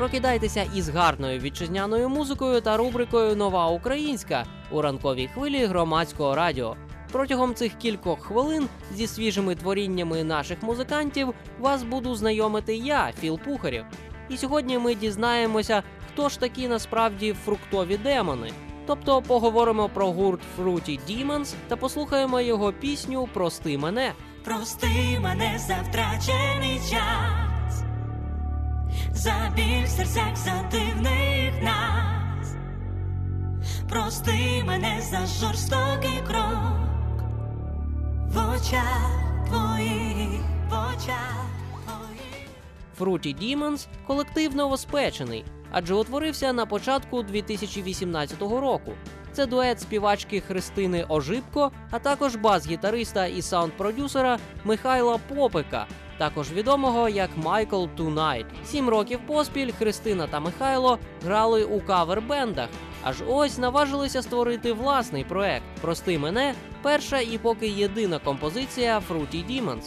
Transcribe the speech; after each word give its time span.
Прокидайтеся 0.00 0.66
із 0.74 0.88
гарною 0.88 1.40
вітчизняною 1.40 2.08
музикою 2.08 2.60
та 2.60 2.76
рубрикою 2.76 3.36
Нова 3.36 3.66
Українська 3.66 4.44
у 4.70 4.82
ранковій 4.82 5.28
хвилі 5.28 5.64
громадського 5.66 6.34
радіо. 6.34 6.76
Протягом 7.12 7.54
цих 7.54 7.74
кількох 7.74 8.20
хвилин 8.20 8.68
зі 8.94 9.06
свіжими 9.06 9.54
творіннями 9.54 10.24
наших 10.24 10.62
музикантів 10.62 11.34
вас 11.58 11.82
буду 11.82 12.14
знайомити 12.14 12.76
я, 12.76 13.12
Філ 13.20 13.38
Пухарєв. 13.38 13.84
І 14.28 14.36
сьогодні 14.36 14.78
ми 14.78 14.94
дізнаємося, 14.94 15.82
хто 16.08 16.28
ж 16.28 16.40
такі 16.40 16.68
насправді 16.68 17.32
фруктові 17.44 17.96
демони. 17.96 18.52
Тобто 18.86 19.22
поговоримо 19.22 19.88
про 19.88 20.12
гурт 20.12 20.40
Fruity 20.58 20.98
Demons 21.08 21.54
та 21.68 21.76
послухаємо 21.76 22.40
його 22.40 22.72
пісню 22.72 23.28
Прости 23.34 23.78
мене. 23.78 24.12
Прости 24.44 25.18
мене 25.20 25.60
за 25.68 25.76
втрачений 25.88 26.80
час, 26.90 27.49
за 29.14 29.52
біль 29.56 29.84
в 29.84 29.88
серцях 29.88 30.36
за 30.36 30.68
дивних 30.70 31.62
нас, 31.62 32.54
прости 33.88 34.62
мене 34.66 35.00
за 35.00 35.26
жорстокий 35.26 36.22
крок 36.26 36.80
в 38.26 38.38
очах 38.38 39.10
твоїх, 39.48 40.40
в 40.70 40.72
очах 40.72 41.46
твоїх. 41.84 42.48
Fruity 42.98 43.34
Demons– 43.42 43.86
колектив 44.06 44.56
новоспечений, 44.56 45.44
адже 45.70 45.94
утворився 45.94 46.52
на 46.52 46.66
початку 46.66 47.22
2018 47.22 48.40
року. 48.40 48.92
Це 49.32 49.46
дует 49.46 49.80
співачки 49.80 50.40
Христини 50.40 51.04
Ожибко, 51.08 51.72
а 51.90 51.98
також 51.98 52.36
бас-гітариста 52.36 53.26
і 53.26 53.42
саунд-продюсера 53.42 54.38
Михайла 54.64 55.18
Попика, 55.28 55.86
також 56.18 56.52
відомого 56.52 57.08
як 57.08 57.30
Майкл 57.36 57.84
Тунайт. 57.96 58.46
Сім 58.64 58.88
років 58.88 59.20
поспіль 59.26 59.72
Христина 59.78 60.26
та 60.26 60.40
Михайло 60.40 60.98
грали 61.24 61.64
у 61.64 61.80
кавер-бендах. 61.80 62.68
Аж 63.02 63.16
ось 63.28 63.58
наважилися 63.58 64.22
створити 64.22 64.72
власний 64.72 65.24
проект. 65.24 65.64
Прости 65.80 66.18
мене, 66.18 66.54
перша 66.82 67.20
і 67.20 67.38
поки 67.38 67.68
єдина 67.68 68.18
композиція 68.18 69.02
Fruity 69.08 69.46
Demons. 69.46 69.84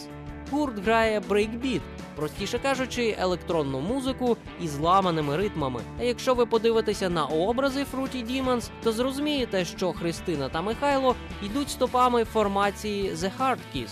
Гурт 0.50 0.84
грає 0.84 1.20
брейкбіт, 1.20 1.82
простіше 2.16 2.58
кажучи, 2.58 3.16
електронну 3.18 3.80
музику 3.80 4.36
із 4.60 4.78
ламаними 4.78 5.36
ритмами. 5.36 5.80
А 6.00 6.02
якщо 6.02 6.34
ви 6.34 6.46
подивитеся 6.46 7.08
на 7.08 7.24
образи 7.24 7.86
Fruity 7.92 8.26
Demons, 8.26 8.70
то 8.82 8.92
зрозумієте, 8.92 9.64
що 9.64 9.92
Христина 9.92 10.48
та 10.48 10.62
Михайло 10.62 11.14
йдуть 11.42 11.70
стопами 11.70 12.24
формації 12.24 13.12
The 13.12 13.30
Hard 13.40 13.58
Kiss. 13.74 13.88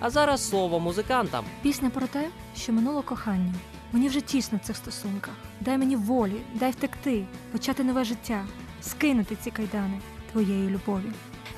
А 0.00 0.10
зараз 0.10 0.48
слово 0.48 0.80
музикантам. 0.80 1.44
Пісня 1.62 1.90
про 1.90 2.06
те, 2.06 2.28
що 2.56 2.72
минуло 2.72 3.02
кохання. 3.02 3.54
Мені 3.92 4.08
вже 4.08 4.20
тісно 4.20 4.58
в 4.62 4.66
цих 4.66 4.76
стосунках. 4.76 5.34
Дай 5.60 5.78
мені 5.78 5.96
волі, 5.96 6.40
дай 6.54 6.70
втекти, 6.70 7.26
почати 7.52 7.84
нове 7.84 8.04
життя, 8.04 8.44
скинути 8.82 9.36
ці 9.36 9.50
кайдани 9.50 10.00
твоєї 10.32 10.70
любові. 10.70 11.12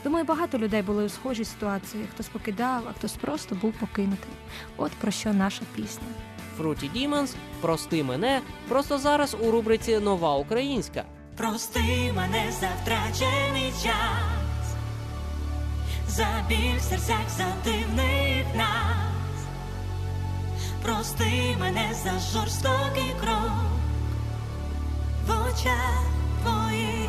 Думаю, 0.06 0.24
багато 0.24 0.58
людей 0.58 0.82
були 0.82 1.04
у 1.04 1.08
схожій 1.08 1.44
ситуації. 1.44 2.04
Хтось 2.14 2.28
покидав, 2.28 2.82
а 2.90 2.92
хтось 2.92 3.12
просто 3.12 3.54
був 3.54 3.72
покинутий. 3.72 4.30
От 4.76 4.92
про 4.92 5.10
що 5.10 5.32
наша 5.32 5.62
пісня. 5.76 6.06
Fruity 6.58 6.90
Demons 6.96 7.34
Прости 7.60 8.04
мене 8.04 8.40
просто 8.68 8.98
зараз 8.98 9.36
у 9.40 9.50
рубриці 9.50 9.98
Нова 9.98 10.36
Українська. 10.36 11.04
Прости 11.36 12.12
мене 12.16 12.52
за 12.60 12.68
втрачений 12.82 13.72
час, 13.82 14.74
за 16.08 16.26
біль 16.48 16.78
в 16.78 16.82
серцях 16.82 17.30
за 17.36 17.46
дивних 17.64 18.46
нас, 18.56 19.46
прости 20.82 21.56
мене 21.60 21.90
за 22.04 22.38
жорстокий 22.38 23.12
крок 23.20 23.52
в 25.26 25.30
очах 25.30 26.06
твоїх, 26.42 27.05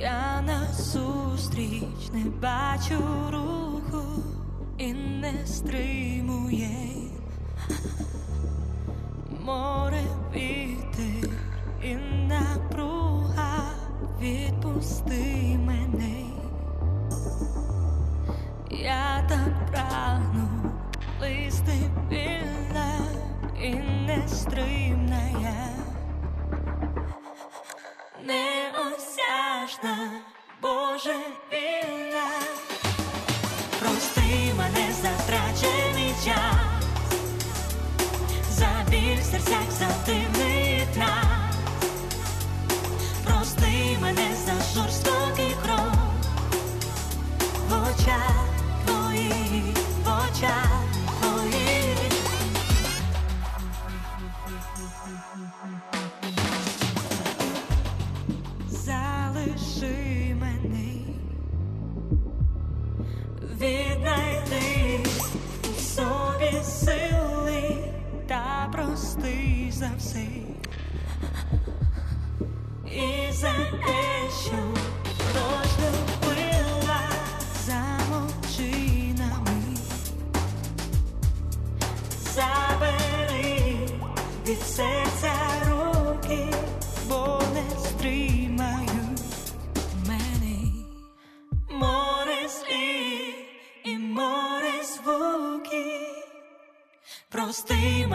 Я 0.00 0.40
назустріч 0.40 2.10
не 2.12 2.24
бачу 2.24 2.98
руху 3.30 4.02
і 4.78 4.92
не 4.92 5.46
стримує 5.46 6.70
море 9.44 10.02
вітер 10.34 11.30
і 11.82 11.94
напруга 12.28 13.62
відпусти 14.20 15.58
мене. 15.66 16.24
Я 18.70 19.26
так 19.28 19.66
прагну 19.70 20.48
листи 21.20 21.90
вільна 22.10 22.98
і 23.62 23.74
нестримна 24.06 25.22
я 25.42 25.70
неосяжна, 29.70 30.10
Боже 30.62 31.14
вільна. 31.52 32.26
Прости 33.78 34.54
мене 34.56 34.92
за 35.02 35.08
втрачений 35.08 36.14
час, 36.24 36.84
за 38.50 38.90
біль 38.90 39.16
в 39.16 39.70
за 39.70 39.88
дивних 40.06 40.39
залиши 59.40 60.34
мене, 60.40 60.92
віднайди 63.60 65.00
у 65.64 65.80
собі 65.80 66.62
сили 66.64 67.76
та 68.26 68.68
прости 68.72 69.68
за 69.70 69.90
все. 69.98 70.26
І 72.86 73.32
за 73.32 73.52
те, 73.52 74.30
що 74.44 74.56
розлюбила, 75.34 76.19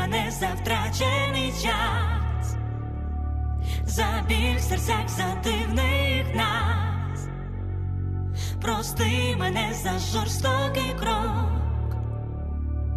мене 0.08 0.32
за 0.32 0.48
втрачений 0.48 1.52
час, 1.52 2.56
за 3.86 4.24
біль 4.28 4.58
в 4.58 4.62
серцях 4.62 5.10
за 5.10 5.36
дивних 5.44 6.36
нас. 6.36 7.28
Прости 8.62 9.36
мене 9.40 9.74
за 9.84 10.00
жорстокий 10.00 10.94
крок 11.00 11.50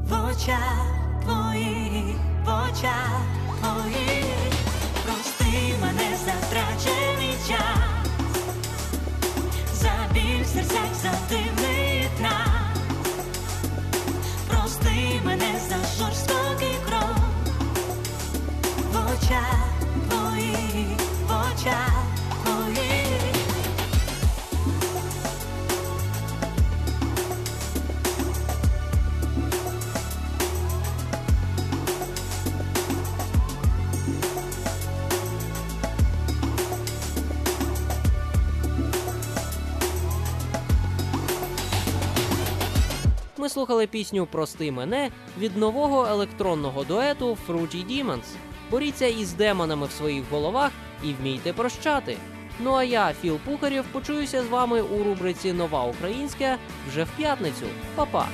в 0.04 0.12
очах 0.12 0.86
твоїх, 1.22 2.16
в 2.44 2.70
очах 2.70 3.20
твоїх. 3.60 4.52
Прости 5.04 5.74
мене 5.80 6.16
за 6.24 6.32
втрачений 6.46 7.36
час, 7.48 8.08
за 9.72 10.14
біль 10.14 10.42
в 10.42 10.46
серцях 10.46 10.94
за 11.02 11.12
дивних 11.28 11.57
Ми 43.38 43.48
слухали 43.48 43.86
пісню 43.86 44.26
Прости 44.26 44.72
мене 44.72 45.10
від 45.38 45.56
нового 45.56 46.06
електронного 46.06 46.84
дуету 46.84 47.38
Fruity 47.48 47.86
Demons. 47.86 48.24
Боріться 48.70 49.06
із 49.06 49.32
демонами 49.32 49.86
в 49.86 49.90
своїх 49.90 50.24
головах 50.30 50.72
і 51.04 51.12
вмійте 51.12 51.52
прощати. 51.52 52.16
Ну 52.60 52.74
а 52.74 52.84
я, 52.84 53.12
Філ 53.22 53.38
Пухарєв, 53.44 53.84
почуюся 53.92 54.42
з 54.42 54.46
вами 54.46 54.82
у 54.82 55.04
рубриці 55.04 55.52
Нова 55.52 55.84
Українська 55.84 56.56
вже 56.88 57.04
в 57.04 57.08
п'ятницю. 57.16 57.66
Па-па! 57.94 58.28